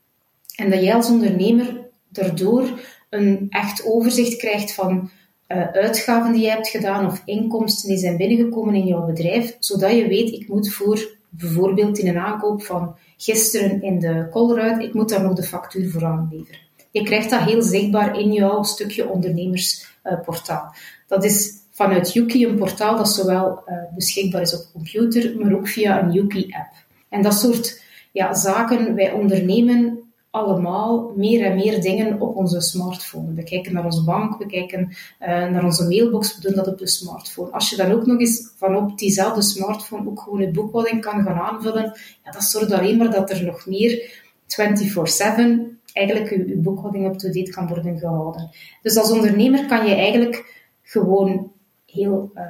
[0.56, 5.10] En dat jij als ondernemer daardoor een echt overzicht krijgt van
[5.48, 9.92] uh, uitgaven die je hebt gedaan of inkomsten die zijn binnengekomen in jouw bedrijf, zodat
[9.92, 14.94] je weet, ik moet voor bijvoorbeeld in een aankoop van gisteren in de Colruyt, ik
[14.94, 16.60] moet daar nog de factuur voor aanleveren.
[16.90, 20.74] Je krijgt dat heel zichtbaar in jouw stukje ondernemersportaal.
[21.06, 25.68] dat is vanuit Yuki een portaal dat zowel uh, beschikbaar is op computer, maar ook
[25.68, 26.72] via een Yuki-app.
[27.08, 29.97] En dat soort ja, zaken, wij ondernemen
[30.30, 33.34] allemaal meer en meer dingen op onze smartphone.
[33.34, 34.80] We kijken naar onze bank, we kijken
[35.20, 37.50] uh, naar onze mailbox, we doen dat op de smartphone.
[37.50, 41.22] Als je dan ook nog eens van op diezelfde smartphone ook gewoon je boekhouding kan
[41.22, 41.92] gaan aanvullen,
[42.24, 47.68] ja, dat zorgt alleen maar dat er nog meer 24-7 eigenlijk je, boekhouding up-to-date kan
[47.68, 48.50] worden gehouden.
[48.82, 51.52] Dus als ondernemer kan je eigenlijk gewoon
[51.86, 52.42] heel uh,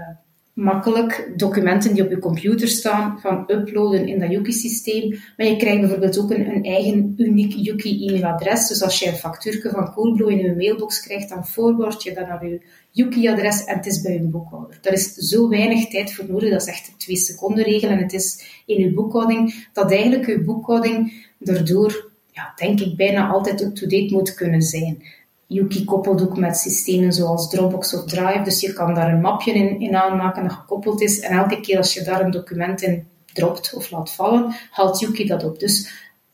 [0.59, 5.19] makkelijk documenten die op je computer staan gaan uploaden in dat Yuki-systeem.
[5.37, 8.69] Maar je krijgt bijvoorbeeld ook een, een eigen uniek Yuki-e-mailadres.
[8.69, 12.29] Dus als je een factuurtje van Coolblue in je mailbox krijgt, dan forward je dat
[12.29, 14.79] naar je Yuki-adres en het is bij je boekhouder.
[14.83, 17.99] Daar is zo weinig tijd voor nodig, dat is echt een twee seconden regel en
[17.99, 23.63] het is in je boekhouding, dat eigenlijk je boekhouding daardoor, ja, denk ik, bijna altijd
[23.63, 25.03] up-to-date moet kunnen zijn.
[25.49, 29.53] Yuki koppelt ook met systemen zoals Dropbox of Drive, dus je kan daar een mapje
[29.53, 31.21] in, in aanmaken dat gekoppeld is.
[31.21, 35.27] En elke keer als je daar een document in dropt of laat vallen, haalt Yuki
[35.27, 35.59] dat op.
[35.59, 35.91] Dus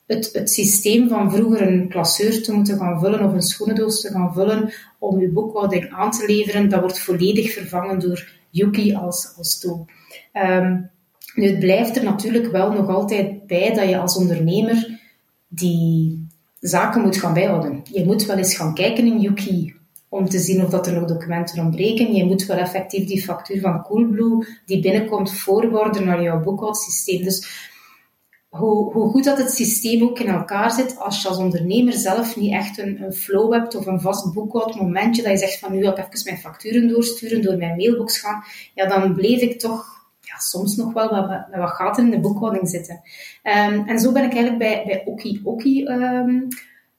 [0.07, 4.11] het, het systeem van vroeger een klasseur te moeten gaan vullen of een schoenendoos te
[4.11, 9.35] gaan vullen om je boekhouding aan te leveren, dat wordt volledig vervangen door Yuki als,
[9.37, 9.87] als tool.
[10.33, 10.81] Ehm,
[11.35, 15.00] nu, het blijft er natuurlijk wel nog altijd bij dat je als ondernemer
[15.48, 16.24] die
[16.66, 17.83] zaken moet gaan bijhouden.
[17.90, 19.74] Je moet wel eens gaan kijken in Yuki
[20.09, 22.14] om te zien of dat er nog documenten ontbreken.
[22.14, 27.22] Je moet wel effectief die factuur van Coolblue die binnenkomt voorwaarden naar jouw boekhoudsysteem.
[27.22, 27.68] Dus
[28.48, 32.37] hoe, hoe, goed dat het systeem ook in elkaar zit, als je als ondernemer zelf
[32.37, 35.81] niet echt een, een flow hebt of een vast boekhoudmomentje, dat je zegt van nu
[35.81, 40.04] wil ik even mijn facturen doorsturen, door mijn mailbox gaan, ja, dan bleef ik toch
[40.38, 43.01] soms nog wel wat, wat gaten in de boekhouding zitten.
[43.42, 46.49] Um, en zo ben ik eigenlijk bij, bij Oki Oki um,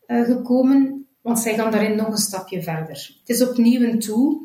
[0.07, 3.15] uh, gekomen, want zij gaan daarin nog een stapje verder.
[3.19, 4.41] Het is opnieuw een tool,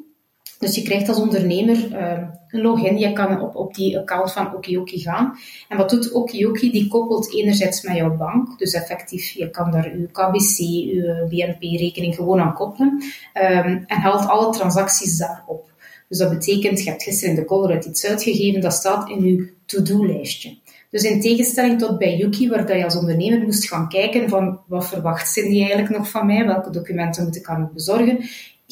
[0.59, 2.99] dus je krijgt als ondernemer uh, een login.
[2.99, 5.39] Je kan op, op die account van Okioki gaan.
[5.69, 6.71] En wat doet Okioki?
[6.71, 8.59] Die koppelt enerzijds met jouw bank.
[8.59, 13.03] Dus effectief, je kan daar je KBC, je BNP-rekening gewoon aan koppelen.
[13.33, 15.69] En haalt alle transacties daarop.
[16.11, 19.25] Dus dat betekent, je hebt gisteren in de call uit iets uitgegeven, dat staat in
[19.25, 20.57] je to-do-lijstje.
[20.91, 24.61] Dus in tegenstelling tot bij Yuki, waar dat je als ondernemer moest gaan kijken van
[24.67, 28.19] wat verwacht Cindy eigenlijk nog van mij, welke documenten moet ik aan nog bezorgen,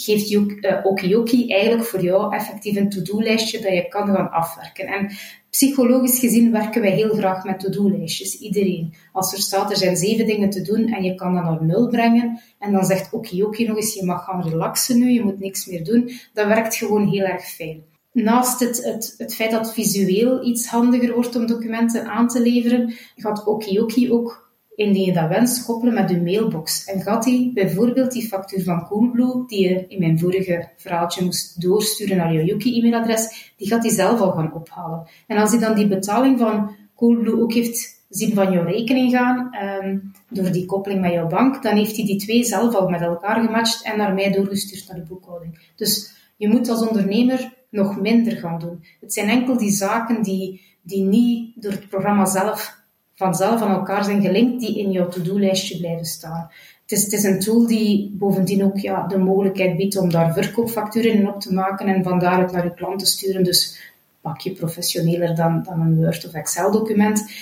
[0.01, 4.87] geeft uh, Okiyoki eigenlijk voor jou effectief een to-do-lijstje dat je kan gaan afwerken.
[4.87, 5.11] En
[5.51, 8.95] psychologisch gezien werken wij heel graag met to-do-lijstjes, iedereen.
[9.13, 11.89] Als er staat, er zijn zeven dingen te doen en je kan dat naar nul
[11.89, 15.67] brengen, en dan zegt Okiyoki nog eens, je mag gaan relaxen nu, je moet niks
[15.67, 17.83] meer doen, dat werkt gewoon heel erg fijn.
[18.13, 22.95] Naast het, het, het feit dat visueel iets handiger wordt om documenten aan te leveren,
[23.17, 24.48] gaat Okiyoki ook
[24.79, 26.85] indien je dat wenst, koppelen met je mailbox.
[26.85, 31.61] En gaat hij bijvoorbeeld die factuur van Coolblue, die je in mijn vorige verhaaltje moest
[31.61, 35.09] doorsturen naar je Yuki-e-mailadres, die gaat hij zelf al gaan ophalen.
[35.27, 39.57] En als hij dan die betaling van Coolblue ook heeft zien van jouw rekening gaan,
[39.85, 43.01] um, door die koppeling met jouw bank, dan heeft hij die twee zelf al met
[43.01, 45.73] elkaar gematcht en naar mij doorgestuurd naar de boekhouding.
[45.77, 48.85] Dus je moet als ondernemer nog minder gaan doen.
[49.01, 52.77] Het zijn enkel die zaken die, die niet door het programma zelf
[53.19, 56.51] vanzelf aan elkaar zijn gelinkt, die in jouw to-do-lijstje blijven staan.
[56.87, 61.29] Het is, een tool die bovendien ook ja, de mogelijkheid biedt om daar verkoopfacturen in
[61.29, 63.45] op te maken en van daaruit naar je klant te sturen.
[63.45, 63.81] Dus
[64.21, 67.33] pak je professioneler dan, dan een Word of Excel-document.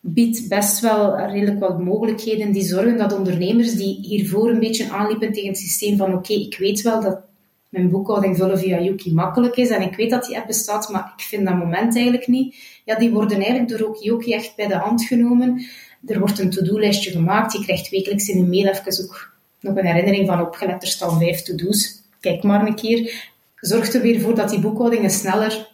[0.00, 5.32] Biedt best wel redelijk wat mogelijkheden die zorgen dat ondernemers die hiervoor een beetje aanliepen
[5.32, 7.20] tegen het systeem van oké, ik weet wel dat
[7.70, 11.12] mijn boekhouding vullen via Yuki makkelijk is en ik weet dat die app bestaat, maar
[11.16, 12.56] ik vind dat moment eigenlijk niet.
[12.84, 15.66] Ja, die worden eigenlijk door Yuki echt bij de hand genomen.
[16.06, 17.52] Er wordt een to-do-lijstje gemaakt.
[17.52, 21.18] Je krijgt wekelijks in een mail even ook nog een herinnering van opgelet, er staan
[21.18, 22.02] vijf to-do's.
[22.20, 23.30] Kijk maar een keer.
[23.54, 25.69] Zorgt er weer voor dat die boekhoudingen sneller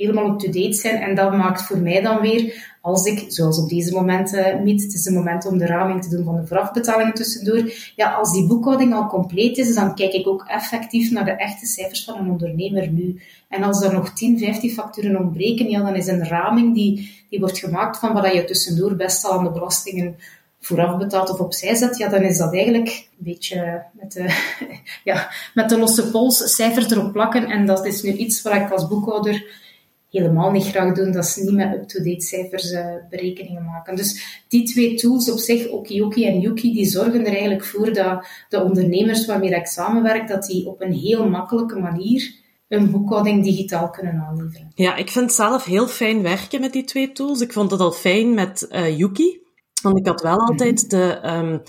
[0.00, 0.96] helemaal up-to-date zijn.
[0.96, 4.94] En dat maakt voor mij dan weer, als ik, zoals op deze momenten, niet, het
[4.94, 7.72] is een moment om de raming te doen van de voorafbetalingen tussendoor.
[7.96, 11.66] Ja, als die boekhouding al compleet is, dan kijk ik ook effectief naar de echte
[11.66, 13.20] cijfers van een ondernemer nu.
[13.48, 17.40] En als er nog 10, 15 facturen ontbreken, ja, dan is een raming die, die
[17.40, 20.16] wordt gemaakt van wat je tussendoor best al aan de belastingen
[20.60, 24.26] vooraf betaalt of opzij zet, ja, dan is dat eigenlijk een beetje met de,
[25.10, 27.46] ja, met de losse pols cijfers erop plakken.
[27.46, 29.44] En dat is nu iets waar ik als boekhouder
[30.10, 31.12] helemaal niet graag doen.
[31.12, 33.96] Dat ze niet met up-to-date cijfers uh, berekeningen maken.
[33.96, 38.26] Dus die twee tools op zich, Okioki en Yuki, die zorgen er eigenlijk voor dat
[38.48, 43.90] de ondernemers waarmee ik samenwerk, dat die op een heel makkelijke manier een boekhouding digitaal
[43.90, 44.72] kunnen aanleveren.
[44.74, 47.40] Ja, ik vind zelf heel fijn werken met die twee tools.
[47.40, 49.40] Ik vond het al fijn met uh, Yuki,
[49.82, 50.88] want ik had wel altijd mhm.
[50.88, 51.20] de...
[51.24, 51.62] Um,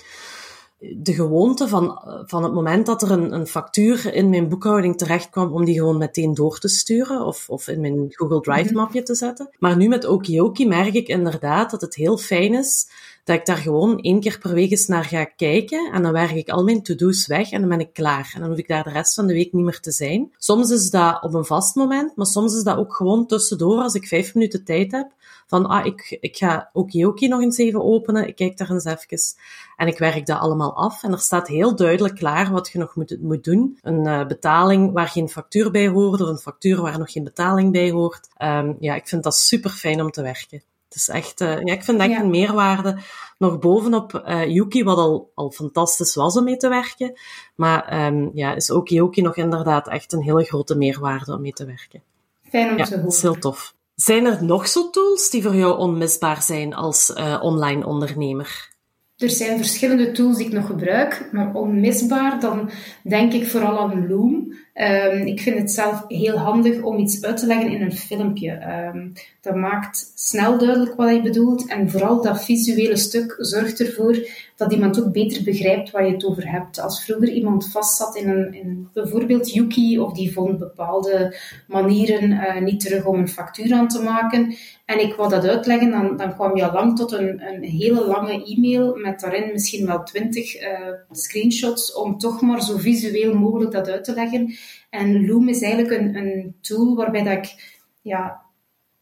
[0.82, 5.30] de gewoonte van, van het moment dat er een, een factuur in mijn boekhouding terecht
[5.30, 8.76] kwam, om die gewoon meteen door te sturen of, of in mijn Google Drive mhm.
[8.76, 9.50] mapje te zetten.
[9.60, 12.88] Maar nu met Okioki merk ik inderdaad dat het heel fijn is
[13.32, 16.32] dat ik daar gewoon één keer per week eens naar ga kijken en dan werk
[16.32, 18.32] ik al mijn to-do's weg en dan ben ik klaar.
[18.34, 20.32] En dan hoef ik daar de rest van de week niet meer te zijn.
[20.38, 23.94] Soms is dat op een vast moment, maar soms is dat ook gewoon tussendoor als
[23.94, 25.12] ik vijf minuten tijd heb
[25.48, 29.36] van, ah, ik, ik ga Okioki nog eens even openen, ik kijk daar eens even
[29.76, 31.04] en ik werk dat allemaal af.
[31.04, 33.78] En er staat heel duidelijk klaar wat je nog moet, moet doen.
[33.82, 37.72] Een uh, betaling waar geen factuur bij hoort, of een factuur waar nog geen betaling
[37.72, 38.30] bij hoort.
[38.38, 40.64] Um, ja, ik vind dat super fijn om te werken.
[40.92, 42.20] Het is echt, uh, ja, ik vind dat ja.
[42.20, 42.98] een meerwaarde.
[43.38, 47.20] Nog bovenop uh, Yuki, wat al, al fantastisch was om mee te werken.
[47.56, 51.54] Maar um, ja, is ook Yuki nog inderdaad echt een hele grote meerwaarde om mee
[51.54, 52.02] te werken.
[52.50, 53.06] Fijn om ja, te horen.
[53.06, 53.74] Dat is heel tof.
[53.96, 58.70] Zijn er nog zo tools die voor jou onmisbaar zijn als uh, online ondernemer?
[59.18, 62.70] Er zijn verschillende tools die ik nog gebruik, maar onmisbaar, dan
[63.04, 64.54] denk ik vooral aan Loom.
[64.74, 68.52] Ehm, ik vind het zelf heel handig om iets uit te leggen in een filmpje.
[68.52, 69.08] Ehm,
[69.42, 71.68] dat maakt snel duidelijk wat je bedoelt.
[71.68, 74.18] En vooral dat visuele stuk zorgt ervoor
[74.56, 76.80] dat iemand ook beter begrijpt waar je het over hebt.
[76.80, 81.36] Als vroeger iemand vastzat in, een, in bijvoorbeeld Yuki, of die vond bepaalde
[81.68, 84.56] manieren uh, niet terug om een factuur aan te maken,
[84.86, 88.06] en ik wou dat uitleggen, dan, dan kwam je al lang tot een, een hele
[88.06, 90.70] lange e-mail met daarin misschien wel twintig uh,
[91.12, 94.56] screenshots om toch maar zo visueel mogelijk dat uit te leggen.
[94.90, 98.42] En Loom is eigenlijk een, een tool waarbij dat ik ja,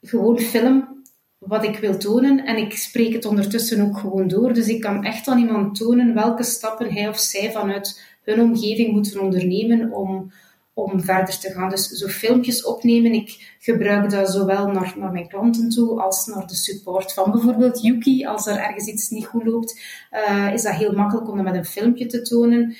[0.01, 1.03] gewoon film
[1.37, 4.53] wat ik wil tonen en ik spreek het ondertussen ook gewoon door.
[4.53, 8.91] Dus ik kan echt aan iemand tonen welke stappen hij of zij vanuit hun omgeving
[8.91, 10.31] moeten ondernemen om,
[10.83, 11.69] om verder te gaan.
[11.69, 16.47] Dus zo filmpjes opnemen, ik gebruik dat zowel naar, naar mijn klanten toe als naar
[16.47, 18.25] de support van bijvoorbeeld Yuki.
[18.25, 19.79] Als er ergens iets niet goed loopt,
[20.11, 22.75] uh, is dat heel makkelijk om dat met een filmpje te tonen.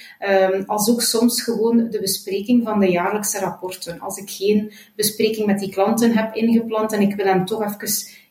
[0.52, 4.00] Um, als ook soms gewoon de bespreking van de jaarlijkse rapporten.
[4.00, 7.78] Als ik geen bespreking met die klanten heb ingepland en ik wil hen toch even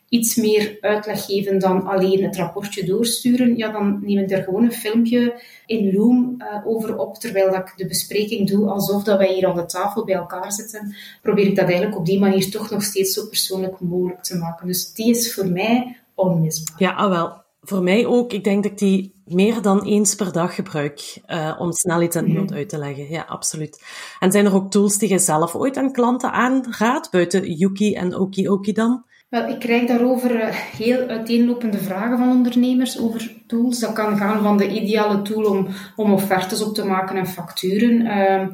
[0.09, 4.63] iets meer uitleg geven dan alleen het rapportje doorsturen, ja, dan neem ik er gewoon
[4.63, 9.17] een filmpje in Loom uh, over op, terwijl dat ik de bespreking doe, alsof dat
[9.17, 12.51] wij hier aan de tafel bij elkaar zitten, probeer ik dat eigenlijk op die manier
[12.51, 14.67] toch nog steeds zo persoonlijk mogelijk te maken.
[14.67, 16.75] Dus die is voor mij onmisbaar.
[16.77, 17.41] Ja, ah, wel.
[17.61, 18.33] Voor mij ook.
[18.33, 22.15] Ik denk dat ik die meer dan eens per dag gebruik uh, om snel iets
[22.15, 22.31] aan mhm.
[22.31, 23.09] iemand uit te leggen.
[23.09, 23.83] Ja, absoluut.
[24.19, 28.15] En zijn er ook tools die je zelf ooit aan klanten aanraadt, buiten Yuki en
[28.15, 29.07] Oki Oki dan?
[29.29, 33.79] Wel, ik krijg daarover eh, heel uiteenlopende vragen van ondernemers over tools.
[33.79, 38.01] Dat kan gaan van de ideale tool om, om offertes op te maken en facturen,
[38.01, 38.47] uh,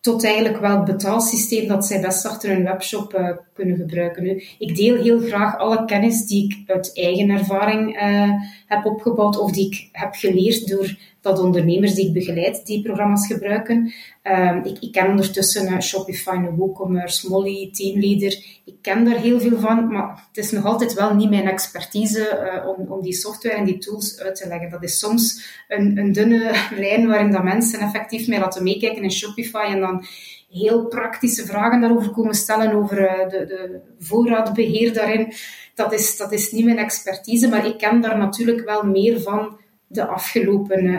[0.00, 4.22] tot eigenlijk welk betaalsysteem dat zij best achter hun webshop uh, kunnen gebruiken.
[4.22, 8.30] Nu, ik deel heel graag alle kennis die ik uit eigen ervaring uh,
[8.66, 10.96] heb opgebouwd of die ik heb geleerd door
[11.28, 13.92] dat ondernemers die ik begeleid die programma's gebruiken.
[14.24, 18.44] Uh, ik, ik, ken ondertussen uh, Shopify, WooCommerce, Molly, Teamleader.
[18.64, 22.50] Ik ken daar heel veel van, maar het is nog altijd wel niet mijn expertise
[22.54, 24.70] uh, om, om die software en die tools uit te leggen.
[24.70, 26.52] Dat is soms een, een dunne
[26.84, 30.04] lijn waarin dat mensen effectief mee laten meekijken in Shopify en dan
[30.50, 35.32] heel praktische vragen daarover komen stellen, over uh, de, de voorraadbeheer daarin.
[35.74, 39.58] Dat is, dat is niet mijn expertise, maar ik ken daar natuurlijk wel meer van
[39.88, 40.98] de afgelopen uh,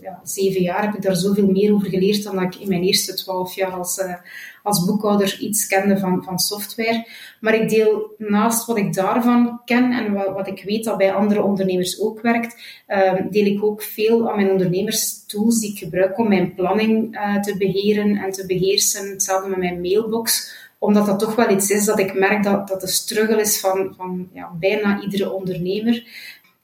[0.00, 2.82] ja, zeven jaar heb ik daar zoveel meer over geleerd dan dat ik in mijn
[2.82, 4.14] eerste twaalf jaar als, uh,
[4.62, 7.06] als boekhouder iets kende van, van software.
[7.40, 11.12] Maar ik deel naast wat ik daarvan ken en wat, wat ik weet dat bij
[11.12, 15.78] andere ondernemers ook werkt, uh, deel ik ook veel aan mijn ondernemers tools die ik
[15.78, 19.10] gebruik om mijn planning uh, te beheren en te beheersen.
[19.10, 22.80] Hetzelfde met mijn mailbox omdat dat toch wel iets is dat ik merk dat, dat
[22.80, 26.04] de struggle is van, van ja, bijna iedere ondernemer.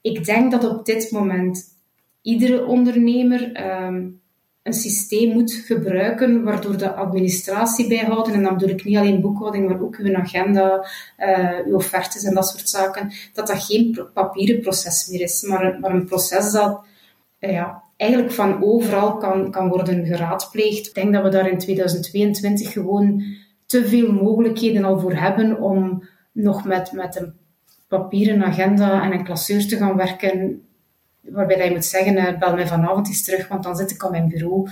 [0.07, 1.63] Ik denk dat op dit moment
[2.21, 4.21] iedere ondernemer um,
[4.63, 9.67] een systeem moet gebruiken waardoor de administratie bijhouden, en dan bedoel ik niet alleen boekhouding,
[9.67, 10.87] maar ook uw agenda,
[11.19, 15.77] uh, uw offertes en dat soort zaken, dat dat geen papieren proces meer is, maar
[15.81, 16.85] een, proces dat
[17.39, 20.87] uh, ja, eigenlijk van overal kan, kan worden geraadpleegd.
[20.87, 23.23] Ik denk dat we daar in 2022 gewoon
[23.65, 27.33] te veel mogelijkheden al voor hebben om nog met, met een
[27.87, 30.61] papieren agenda en een klasseur te gaan werken,
[31.21, 34.11] waarbij je moet zeggen, uh, bel mij vanavond eens terug, want dan zit ik aan
[34.11, 34.69] mijn bureau.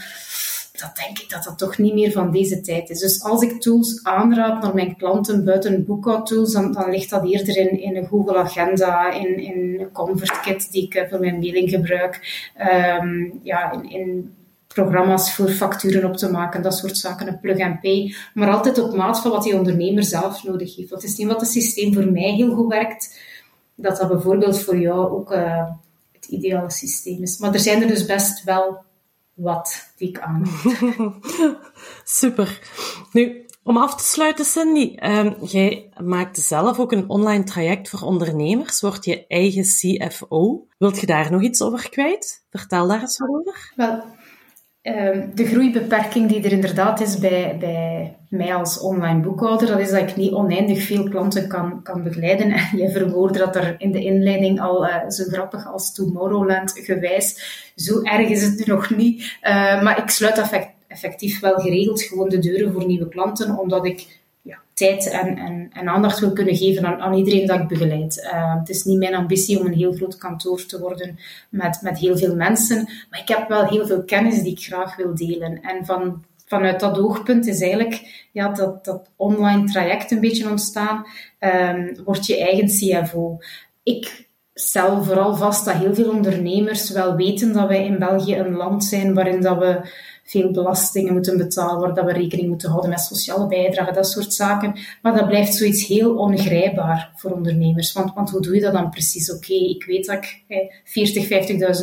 [0.72, 3.00] Dat denk ik dat dat toch niet meer van deze tijd is.
[3.00, 7.58] Dus als ik tools aanraad naar mijn klanten buiten boekhoudtools, dan, dan ligt dat eerder
[7.58, 12.50] in, in een Google Agenda, in, in een ConvertKit die ik voor mijn mailing gebruik,
[13.02, 14.36] um, ja, in, in
[14.76, 18.16] programma's voor facturen op te maken, dat soort zaken, een plug-and-pay.
[18.34, 20.90] Maar altijd op maat van wat die ondernemer zelf nodig heeft.
[20.90, 23.20] Dat is niet wat het systeem voor mij heel goed werkt,
[23.76, 25.70] dat dat bijvoorbeeld voor jou ook uh,
[26.12, 27.38] het ideale systeem is.
[27.38, 28.84] Maar er zijn er dus best wel
[29.34, 30.44] wat die ik aan.
[32.04, 32.60] Super.
[33.12, 38.02] Nu, om af te sluiten, Cindy, um, jij maakt zelf ook een online traject voor
[38.02, 40.68] ondernemers, wordt je eigen CFO.
[40.78, 42.46] Wilt je daar nog iets over kwijt?
[42.50, 43.74] Vertel daar eens over.
[43.76, 44.04] Wel,
[44.86, 49.90] Ehm, de groeibeperking die er inderdaad is bij, bij mij als online boekhouder, dat is
[49.90, 52.52] dat ik niet oneindig veel klanten kan, kan begeleiden.
[52.54, 57.40] En je verwoordde dat er in de inleiding al uh, zo grappig als Tomorrowland gewijs.
[57.76, 59.22] Zo erg is het nu nog niet.
[59.22, 64.20] Uh, maar ik sluit effectief wel geregeld gewoon de deuren voor nieuwe klanten, omdat ik
[64.76, 68.30] tijd en, en, en, aandacht wil kunnen geven aan, aan iedereen dat ik begeleid.
[68.34, 71.20] Uh, het is niet mijn ambitie om een heel groot kantoor te worden
[71.50, 74.96] met, met heel veel mensen, maar ik heb wel heel veel kennis die ik graag
[74.96, 75.62] wil delen.
[75.62, 81.06] En van, vanuit dat oogpunt is eigenlijk ja, dat, dat online traject een beetje ontstaan.
[81.40, 83.38] Um, word je eigen CFO.
[83.84, 88.56] Ik stel vooral vast dat heel veel ondernemers wel weten dat wij in België een
[88.56, 89.82] land zijn waarin dat we
[90.28, 94.34] veel belastingen moeten betalen, waar dat we rekening moeten houden met sociale bijdragen, dat soort
[94.34, 94.80] zaken.
[95.02, 97.94] Maar dat blijft zoiets heel ongrijpbaar voor ondernemers.
[97.94, 99.34] Want, want hoe doe je dat dan precies?
[99.34, 101.24] Oké, ik weet dat ik eh, 40,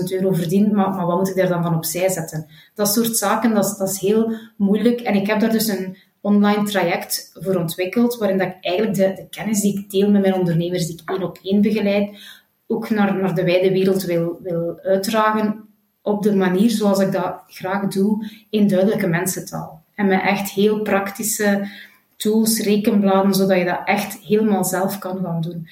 [0.01, 2.47] 50.000 euro verdien, maar, maar wat moet ik daar dan van opzij zetten?
[2.74, 5.01] Dat soort zaken, dat, dat is heel moeilijk.
[5.01, 9.12] En ik heb daar dus een online traject voor ontwikkeld, waarin dat ik eigenlijk de,
[9.22, 12.18] de kennis die ik deel met mijn ondernemers, die ik één op één begeleid,
[12.66, 15.70] ook naar, naar de wijde wereld wil, wil uitdragen
[16.03, 19.82] op de manier zoals ik dat graag doe, in duidelijke mensentaal.
[19.94, 21.68] En met echt heel praktische
[22.16, 25.68] tools, rekenbladen, zodat je dat echt helemaal zelf kan gaan doen.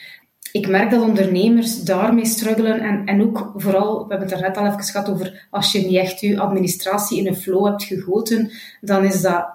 [0.53, 4.57] Ik merk dat ondernemers daarmee struggelen en, en ook vooral, we hebben het er net
[4.57, 8.51] al even gehad over, als je niet echt je administratie in een flow hebt gegoten,
[8.81, 9.49] dan is dat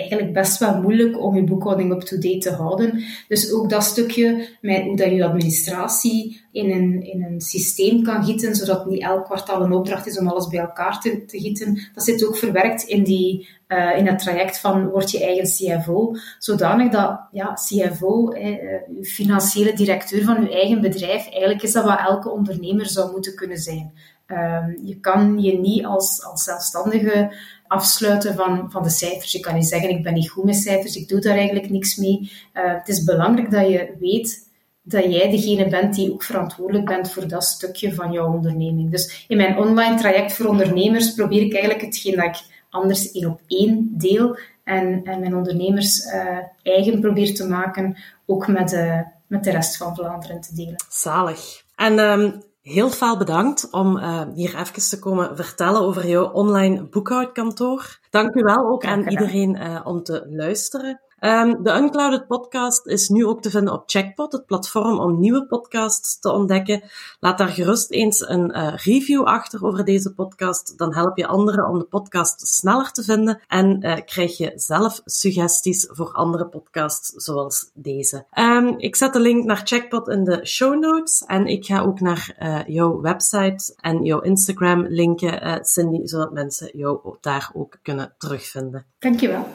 [0.00, 3.04] eigenlijk best wel moeilijk om je boekhouding up-to-date te houden.
[3.28, 8.24] Dus ook dat stukje met hoe dat je administratie in een, in een systeem kan
[8.24, 11.90] gieten, zodat niet elk kwartaal een opdracht is om alles bij elkaar te, te gieten.
[11.94, 16.14] Dat zit ook verwerkt in, die, uh, in het traject van word je eigen CFO,
[16.38, 18.56] zodanig dat ja, CFO, eh,
[19.02, 23.58] financiële directeur van je eigen bedrijf, eigenlijk is dat wat elke ondernemer zou moeten kunnen
[23.58, 23.92] zijn.
[24.26, 27.32] Um, je kan je niet als, als zelfstandige
[27.70, 29.32] afsluiten van, van de cijfers.
[29.32, 31.96] Je kan niet zeggen, ik ben niet goed met cijfers, ik doe daar eigenlijk niks
[31.96, 32.18] mee.
[32.54, 34.48] Uh, het is belangrijk dat je weet
[34.82, 38.90] dat jij degene bent die ook verantwoordelijk bent voor dat stukje van jouw onderneming.
[38.90, 43.30] Dus in mijn online traject voor ondernemers probeer ik eigenlijk hetgeen dat ik anders één
[43.30, 47.96] op één deel en, en mijn ondernemers uh, eigen probeer te maken,
[48.26, 50.84] ook met de, met de rest van Vlaanderen te delen.
[50.88, 51.62] Zalig.
[51.76, 56.88] En um, Heel veel bedankt om uh, hier even te komen vertellen over jouw online
[56.88, 57.98] boekhoudkantoor.
[58.10, 61.00] Dank u wel ook aan iedereen uh, om te luisteren.
[61.20, 65.46] Um, de Unclouded podcast is nu ook te vinden op Checkpot, het platform om nieuwe
[65.46, 66.82] podcasts te ontdekken.
[67.20, 70.78] Laat daar gerust eens een uh, review achter over deze podcast.
[70.78, 75.00] Dan help je anderen om de podcast sneller te vinden en uh, krijg je zelf
[75.04, 78.24] suggesties voor andere podcasts zoals deze.
[78.34, 82.00] Um, ik zet de link naar Checkpot in de show notes en ik ga ook
[82.00, 88.14] naar uh, jouw website en jouw Instagram linken, Cindy, zodat mensen jou daar ook kunnen
[88.18, 88.84] terugvinden.
[88.98, 89.46] Dankjewel.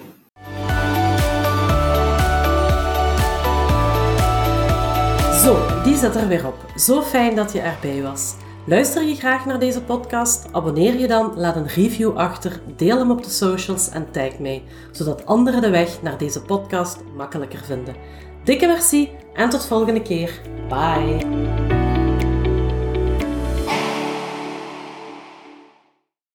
[5.46, 6.56] Zo, die zit er weer op.
[6.76, 8.34] Zo fijn dat je erbij was.
[8.66, 10.46] Luister je graag naar deze podcast?
[10.52, 14.64] Abonneer je dan, laat een review achter, deel hem op de socials en tag mij,
[14.91, 17.96] zodat anderen de weg naar deze podcast makkelijker vinden.
[18.43, 20.41] Dikke merci en tot volgende keer.
[20.70, 21.95] Bye!